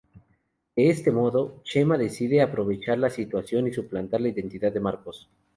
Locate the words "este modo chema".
0.89-1.95